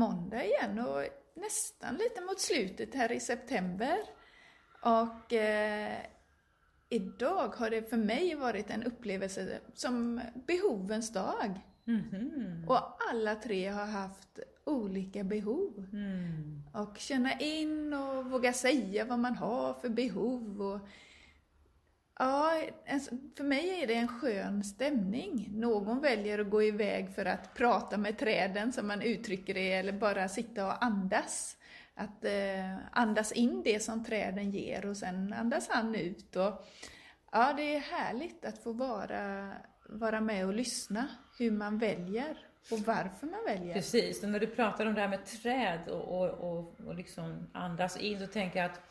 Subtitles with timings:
[0.00, 3.98] måndag igen och nästan lite mot slutet här i september.
[4.82, 5.98] Och eh,
[6.88, 11.60] idag har det för mig varit en upplevelse som behovens dag.
[11.84, 12.64] Mhm.
[12.68, 12.78] Och
[13.10, 15.88] alla tre har haft olika behov.
[15.92, 16.62] Mm.
[16.74, 20.62] Och känna in och våga säga vad man har för behov.
[20.62, 20.80] Och,
[22.20, 22.62] ja,
[23.36, 25.48] för mig är det en skön stämning.
[25.50, 29.92] Någon väljer att gå iväg för att prata med träden, som man uttrycker det, eller
[29.92, 31.56] bara sitta och andas.
[31.94, 36.36] Att eh, andas in det som träden ger och sen andas han ut.
[36.36, 36.66] Och,
[37.32, 39.52] ja, det är härligt att få vara,
[39.88, 41.08] vara med och lyssna
[41.38, 42.38] hur man väljer
[42.70, 43.74] och varför man väljer.
[43.74, 47.46] Precis, och när du pratar om det här med träd och, och, och, och liksom
[47.52, 48.89] andas in så tänker jag att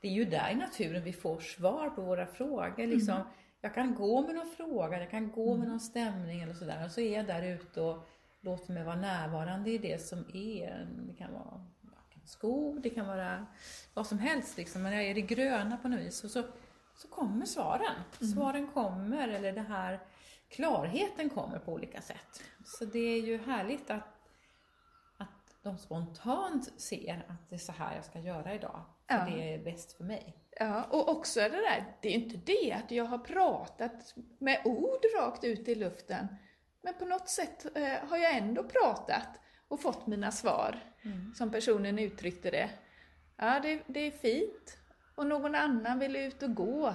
[0.00, 2.86] det är ju där i naturen vi får svar på våra frågor.
[2.86, 3.20] Liksom,
[3.60, 6.90] Jag kan gå med någon fråga, jag kan gå med någon stämning eller sådär och
[6.90, 8.08] så är jag där ute och
[8.40, 10.88] låter mig vara närvarande i det som är.
[11.08, 11.66] Det kan vara
[12.28, 13.46] skog, det kan vara
[13.94, 16.24] vad som helst liksom, men jag är i det gröna på något vis.
[16.24, 16.42] Och så,
[16.94, 17.94] så kommer svaren.
[18.34, 20.00] Svaren kommer, eller det här
[20.48, 22.42] klarheten kommer på olika sätt.
[22.64, 24.08] Så det är ju härligt att,
[25.16, 28.84] att de spontant ser att det är så här jag ska göra idag.
[29.08, 29.24] För Ja.
[29.24, 30.34] det är bäst för mig.
[30.60, 35.04] Ja, och också det där, det är inte det att jag har pratat med ord
[35.18, 36.26] rakt ut i luften.
[36.82, 39.28] Men på något sätt eh, har jag ändå pratat
[39.68, 40.80] och fått mina svar,
[41.34, 42.70] som personen uttryckte det.
[43.36, 44.78] Ja, det, det är fint.
[45.14, 46.94] Och någon annan vill ut och gå.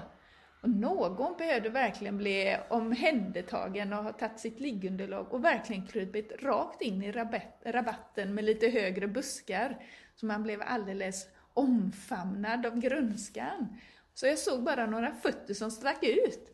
[0.61, 6.81] Och någon behövde verkligen bli omhändertagen och ha tagit sitt liggunderlag och verkligen krupit rakt
[6.81, 9.85] in i rabatt, rabatten med lite högre buskar.
[10.15, 13.77] Så man blev alldeles omfamnad av grönskan.
[14.13, 16.49] Så jag såg bara några fötter som stack ut.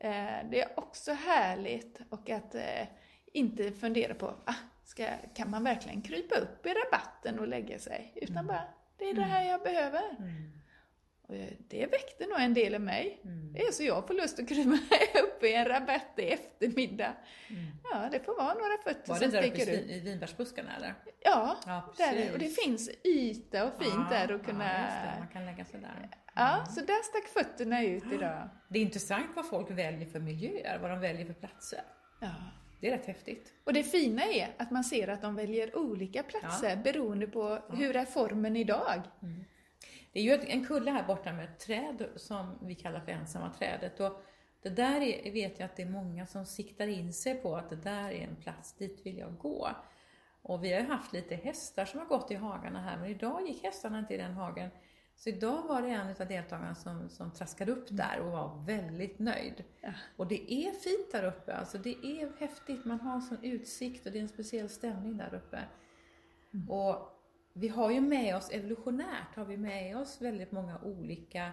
[0.00, 2.86] Eh, Det är också härligt och att eh,
[3.32, 8.12] inte fundera på, ah, ska, kan man verkligen krypa upp i rabatten och lägga sig?
[8.16, 8.62] Utan bara,
[8.96, 10.02] det är det här jag behöver.
[11.30, 11.36] Och
[11.68, 13.20] det väckte nog en del i mig.
[13.54, 14.70] Det är så jag får lust att krypa
[15.24, 17.12] upp i en rabatt i eftermiddag.
[17.92, 19.90] Ja, det får vara några fötter Var det som där uppe sticker i, ut.
[19.90, 20.94] i vinbärsbuskarna eller?
[21.20, 24.64] Ja, Ja, där, och det finns yta och fint Ja, där att kunna...
[24.64, 25.18] Ja, det.
[25.18, 26.08] Man kan lägga sig där.
[26.34, 28.48] Ja, så där stack fötterna ut idag.
[28.68, 31.80] Det är intressant vad folk väljer för miljöer, vad de väljer för platser.
[32.20, 32.28] Ja.
[32.80, 33.52] Det är rätt häftigt.
[33.64, 37.96] Och det fina är att man ser att de väljer olika platser beroende på hur
[37.96, 39.02] är formen idag.
[40.12, 43.52] Det är ju en kulle här borta med ett träd som vi kallar för ensamma
[43.58, 44.00] trädet.
[44.00, 44.22] Och
[44.62, 47.70] det där är, vet jag att det är många som siktar in sig på att
[47.70, 49.68] det där är en plats, dit vill jag gå.
[50.42, 53.62] Och vi har haft lite hästar som har gått i hagarna här, men idag gick
[53.62, 54.70] hästarna inte i den hagen.
[55.16, 59.18] Så idag var det en av deltagarna som, som traskade upp där och var väldigt
[59.18, 59.64] nöjd.
[59.80, 59.92] Ja.
[60.16, 64.06] Och det är fint där uppe, alltså det är häftigt, man har en sån utsikt
[64.06, 65.60] och det är en speciell stämning där uppe.
[66.68, 67.19] Och
[67.52, 71.52] vi har ju med oss, evolutionärt har vi med oss väldigt många olika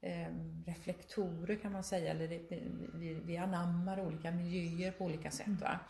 [0.00, 0.28] eh,
[0.66, 2.40] reflektorer kan man säga, eller det,
[2.94, 5.60] vi, vi anammar olika miljöer på olika sätt.
[5.60, 5.80] Va?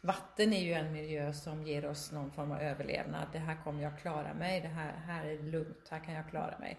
[0.00, 3.28] Vatten är ju en miljö som ger oss någon form av överlevnad.
[3.32, 6.58] Det här kommer jag klara mig, det här, här är lugnt, här kan jag klara
[6.58, 6.78] mig.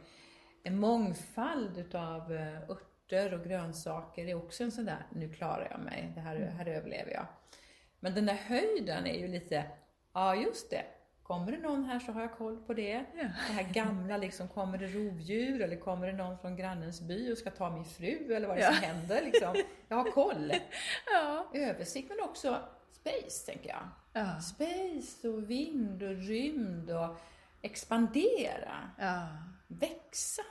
[0.63, 5.79] En mångfald utav eh, örter och grönsaker är också en sån där, nu klarar jag
[5.79, 7.25] mig, det här, här överlever jag.
[7.99, 9.65] Men den där höjden är ju lite,
[10.13, 10.85] ja just det,
[11.23, 13.05] kommer det någon här så har jag koll på det.
[13.15, 13.23] Ja.
[13.47, 17.37] Det här gamla liksom, kommer det rovdjur eller kommer det någon från grannens by och
[17.37, 19.55] ska ta min fru eller vad det är som händer liksom.
[19.87, 20.53] Jag har koll.
[21.13, 21.47] Ja.
[21.53, 22.59] Översikt men också
[22.91, 23.87] space tänker jag.
[24.13, 24.39] Ja.
[24.41, 27.17] Space och vind och rymd och
[27.61, 29.27] expandera, ja.
[29.67, 30.41] växa.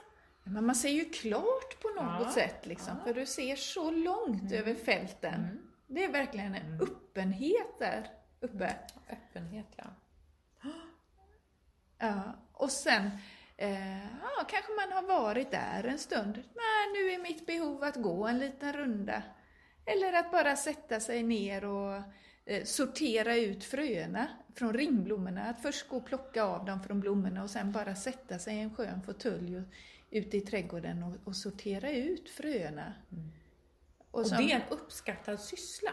[0.43, 3.03] Men man ser ju klart på något Ja, sätt liksom, ja.
[3.05, 5.59] för du ser så långt över fälten.
[5.87, 8.07] Det är verkligen en öppenhet där
[8.39, 8.75] uppe.
[9.09, 9.83] Öppenhet ja.
[12.07, 12.21] Ja.
[12.53, 13.09] Och sen
[13.57, 16.35] eh, ja, kanske man har varit där en stund.
[16.35, 19.23] Nej, nu är mitt behov att gå en liten runda.
[19.85, 22.01] Eller att bara sätta sig ner och
[22.45, 25.43] eh, sortera ut fröna från ringblommorna.
[25.43, 28.59] Att först gå och plocka av dem från blommorna och sen bara sätta sig i
[28.59, 29.63] en skön fåtölj och-
[30.09, 32.93] ute i trädgården och, och sortera ut fröna.
[34.11, 35.91] Och som- det är en uppskattad syssla.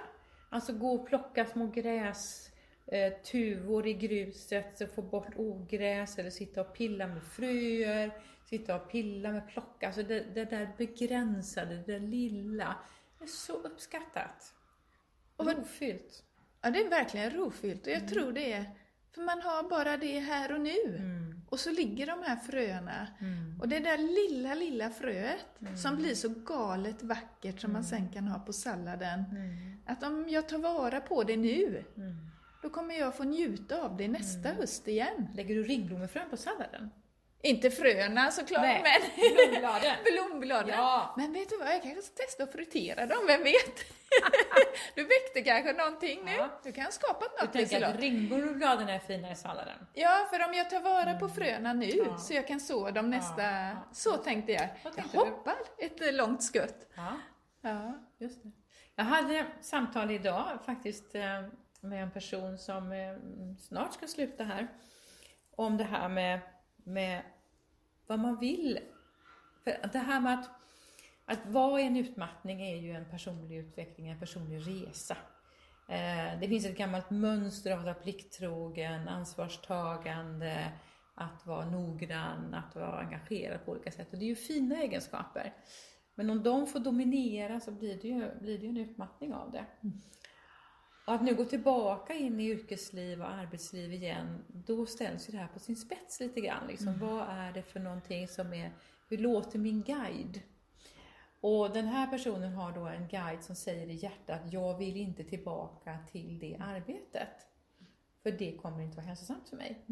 [0.51, 2.51] Alltså gå och plocka små gräs,
[2.91, 8.11] eh, tuvor i gruset, så få bort ogräs eller sitta och pilla med fröer,
[8.45, 9.87] sitta och pilla med plocka.
[9.87, 12.77] Alltså det, det där begränsade, det där lilla,
[13.23, 14.55] är så uppskattat.
[15.37, 16.25] Och vad- rofyllt.
[16.63, 18.65] Ja, det är verkligen rofyllt och jag tror det är
[19.15, 21.01] för man har bara det här och nu.
[21.49, 23.07] Och så ligger de här fröna.
[23.61, 25.47] Och det där lilla, lilla fröet
[25.83, 29.25] som blir så galet vackert som man sen kan ha på salladen.
[29.87, 31.85] Att om jag tar vara på det nu,
[32.63, 34.61] då kommer jag få njuta av det nästa Mm.
[34.61, 35.29] höst igen.
[35.35, 36.91] Lägger du ringblommefrön på salladen?
[37.43, 39.01] Inte fröna såklart, Nej, men
[39.51, 39.97] blombladen.
[40.05, 40.69] blombladen.
[40.69, 41.15] Ja.
[41.17, 43.77] Men vet du vad, jag kanske ska testa att fritera dem, vem vet?
[44.95, 46.33] du väckte kanske någonting nu?
[46.33, 46.61] Ja.
[46.65, 49.87] Du kan ha skapat något tänker att ringblombladen är fina i salladen.
[49.95, 52.19] Ja, för om jag tar vara på fröna nu Ja.
[52.19, 53.43] så jag kan så dem nästa...
[53.43, 53.77] ja.
[53.93, 54.61] Så tänkte jag.
[54.61, 55.25] Vad Jag tänkte du?
[55.25, 56.89] hoppar ett eh, långt skutt.
[56.97, 57.13] Ja,
[57.63, 57.99] Ja.
[58.19, 58.51] just det.
[58.97, 61.23] Jag hade samtal idag faktiskt eh,
[61.81, 63.17] med en person som eh,
[63.59, 64.69] snart ska sluta här.
[65.57, 66.41] Om det här med,
[66.77, 67.23] med
[68.07, 68.79] vad man vill.
[69.65, 70.51] För det här med att,
[71.25, 75.17] att vara i en utmattning är ju en personlig utveckling, en personlig resa.
[75.89, 80.73] Eh, Det finns ett gammalt mönster av att vara plikttrogen, ansvarstagande,
[81.15, 84.13] att vara noggrann, att vara engagerad på olika sätt.
[84.13, 85.55] Och det är ju fina egenskaper.
[86.15, 89.53] Men om de får dominera så blir det ju, blir det ju en utmattning av
[89.53, 89.65] det.
[91.07, 95.39] Och att nu gå tillbaka in i yrkesliv och arbetsliv igen, då ställs ju det
[95.39, 96.67] här på sin spets lite grann.
[96.69, 96.99] Liksom.
[96.99, 98.73] Vad är det för någonting som är,
[99.09, 100.41] hur låter min guide?
[101.41, 105.25] Och den här personen har då en guide som säger i hjärtat, jag vill inte
[105.25, 107.47] tillbaka till det arbetet.
[108.23, 109.85] För det kommer inte vara hälsosamt för mig.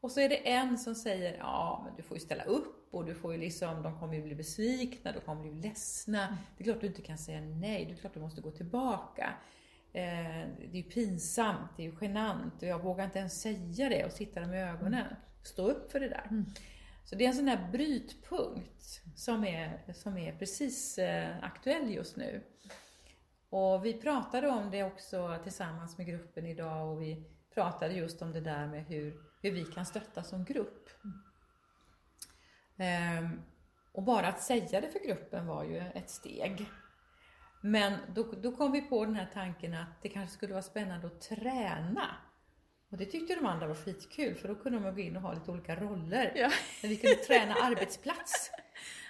[0.00, 3.04] Och så är det en som säger, ja men du får ju ställa upp och
[3.04, 6.38] du får ju liksom, de kommer ju bli besvikna, de kommer bli ledsna.
[6.56, 9.34] Det är klart du inte kan säga nej, det är klart du måste gå tillbaka.
[9.92, 13.88] Eh, det är ju pinsamt, det är ju genant och jag vågar inte ens säga
[13.88, 15.16] det och sitta dem i ögonen.
[15.42, 16.44] Stå upp för det där.
[17.04, 22.16] Så det är en sån där brytpunkt som är, som är precis eh, aktuell just
[22.16, 22.42] nu.
[23.50, 27.24] Och vi pratade om det också tillsammans med gruppen idag och vi
[27.54, 30.88] pratade just om det där med hur, hur vi kan stötta som grupp.
[32.76, 33.42] Ehm,
[33.92, 36.66] och bara att säga det för gruppen var ju ett steg.
[37.64, 41.06] Men då, då kom vi på den här tanken att det kanske skulle vara spännande
[41.06, 42.16] att träna.
[42.90, 45.32] Och det tyckte de andra var skitkul för då kunde de gå in och ha
[45.32, 46.32] lite olika roller.
[46.34, 46.50] Ja.
[46.82, 48.50] När vi kunde träna arbetsplats.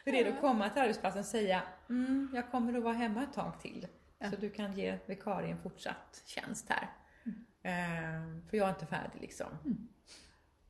[0.05, 3.23] Hur är det att komma till arbetsplatsen och säga mm, jag kommer att vara hemma
[3.23, 3.87] ett tag till.
[4.31, 6.91] Så du kan ge vikarien fortsatt tjänst här.
[7.63, 9.47] Ehm, för jag är inte färdig liksom.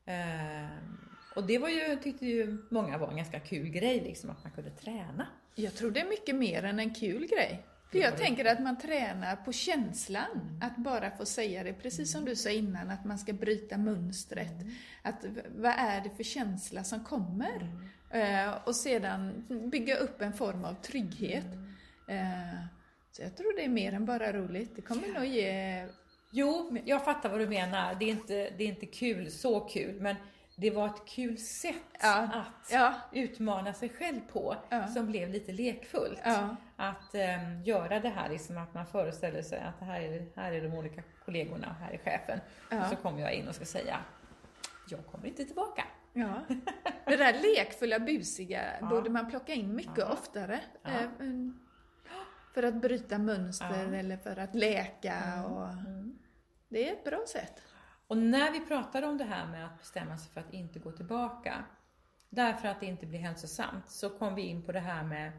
[0.05, 0.99] Ehm,
[1.37, 4.53] och det var ju, tyckte ju många var en ganska kul grej liksom att man
[4.53, 5.27] kunde träna.
[5.55, 7.67] Jag tror det är mycket mer än en kul grej.
[7.93, 12.13] För Ja, jag tänker att man tränar på känslan, att bara få säga det, precis
[12.13, 14.53] som du sa innan, att man ska bryta mönstret.
[15.03, 17.69] Att v- vad är det för känsla som kommer?
[18.11, 21.47] Eh, och sedan bygga upp en form av trygghet.
[22.09, 22.65] Eh,
[23.13, 24.77] så jag tror det är mer än bara roligt.
[24.77, 25.87] Det kommer nog ge...
[26.31, 27.95] Jo, jag fattar vad du menar.
[27.99, 30.17] Det är inte, det är inte kul, så kul, men
[30.63, 32.95] det var ett kul sätt Ja, att ja.
[33.13, 34.87] utmana sig själv på Ja.
[34.89, 36.21] som blev lite lekfullt.
[36.77, 40.63] Att ehm, göra det här, liksom att man föreställer sig att här är, här är
[40.63, 42.41] de olika kollegorna och här är chefen.
[42.83, 43.99] Och så kommer jag in och ska säga,
[44.89, 45.85] jag kommer inte tillbaka.
[46.13, 46.35] Ja.
[47.07, 50.61] Det där lekfulla, busiga borde man plocka in mycket oftare.
[50.83, 50.91] Ja.
[50.91, 51.59] Eh, mm,
[52.55, 55.45] För att bryta mönster eller för att läka.
[55.45, 56.19] Och Mm.
[56.69, 57.63] det är ett bra sätt.
[58.07, 60.93] Och när vi pratade om det här med att bestämma sig för att inte gå
[60.93, 61.65] tillbaka,
[62.31, 65.33] därför att det inte blir hälsosamt, så kom vi in på det här med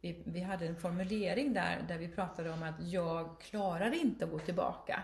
[0.00, 4.30] vi, vi hade en formulering där, där vi pratade om att jag klarar inte att
[4.30, 5.02] gå tillbaka.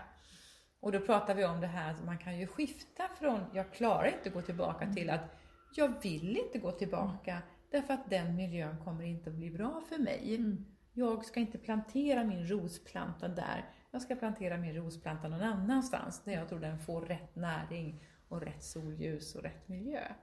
[0.79, 4.05] Och då pratade vi om det här att man kan ju skifta från jag klarar
[4.05, 5.35] inte att gå tillbaka till att
[5.75, 7.41] jag vill inte gå tillbaka
[7.71, 10.55] därför att den miljön kommer inte att bli bra för mig.
[10.93, 13.69] Jag ska inte plantera min rosplanta där.
[13.91, 18.41] Jag ska plantera min rosplanta någon annanstans där jag tror den får rätt näring och
[18.41, 20.13] rätt solljus och rätt miljö.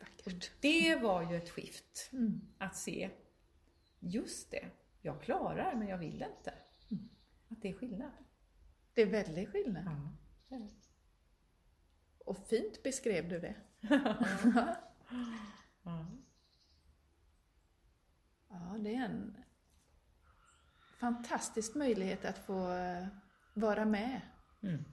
[0.00, 0.50] Vackert.
[0.60, 2.40] Det var ju ett skift Mm.
[2.58, 3.10] att se,
[4.00, 4.70] just det,
[5.02, 6.54] jag klarar men jag vill inte.
[7.48, 8.12] Att det är skillnad.
[8.94, 9.84] Det är väldigt skillnad.
[10.48, 10.58] Ja.
[12.24, 13.54] Och fint beskrev du det.
[15.82, 16.06] Ja.
[18.48, 19.36] Ja, det är en
[21.00, 23.06] fantastisk möjlighet att få eh,
[23.54, 24.20] vara med.
[24.62, 24.84] Mm.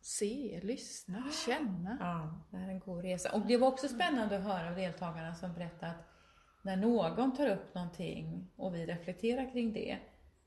[0.00, 1.96] Se, lyssna, känna.
[2.00, 3.32] Ja, det här är en god resa.
[3.32, 6.06] Och det var också spännande att höra av deltagarna som berättade att
[6.62, 9.98] när någon tar upp någonting och vi reflekterar kring det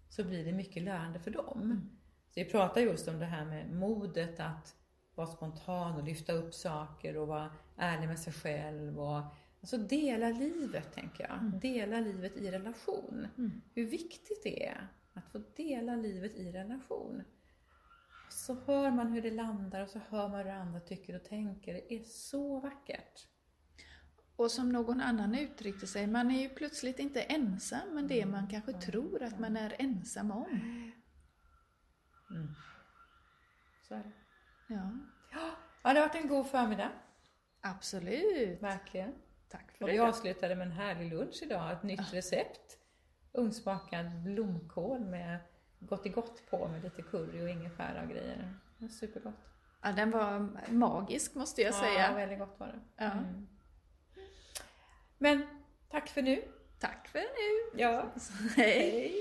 [0.10, 1.90] så blir det mycket lärande för dem.
[2.30, 4.76] Så vi pratar just om det här med modet att
[5.16, 9.22] vara spontan och lyfta upp saker och vara ärlig med sig själv och
[9.62, 11.62] alltså dela livet, tänker jag.
[11.62, 13.28] Dela livet i relation.
[13.74, 17.24] Hur viktigt det är att få dela livet i relation.
[18.30, 21.74] Så hör man hur det landar och så hör man hur andra tycker och tänker.
[21.74, 23.28] Det är så vackert.
[24.36, 28.48] Och som någon annan uttryckte sig, man är ju plötsligt inte ensam med det man
[28.48, 30.92] kanske tror att man är ensam om.
[33.88, 34.12] Så är det.
[34.74, 34.90] Ja,
[35.84, 36.92] Ja, det har varit en god förmiddag.
[37.62, 38.62] absolut.
[38.62, 39.14] Verkligen.
[39.50, 40.04] Tack för Och vi det.
[40.04, 42.78] avslutade med en härlig lunch idag, ett nytt recept.
[43.34, 45.38] Ugnsbakad blomkål med
[45.80, 48.54] gott i gott på med lite curry och ingefära och grejer.
[49.00, 49.36] Supergott.
[49.82, 50.40] Ja, den var
[50.72, 52.14] magisk måste jag Ja, säga.
[52.14, 52.80] väldigt gott var det.
[53.04, 53.12] Ja.
[53.12, 53.48] Mm.
[55.18, 55.48] Men
[55.92, 56.44] tack för nu.
[56.80, 57.80] Tack för nu.
[57.82, 58.06] Ja.
[58.56, 59.14] Hej.